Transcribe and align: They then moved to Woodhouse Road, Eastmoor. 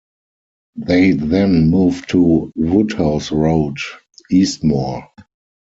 They 0.77 1.11
then 1.11 1.69
moved 1.69 2.09
to 2.09 2.51
Woodhouse 2.55 3.31
Road, 3.31 3.77
Eastmoor. 4.31 5.07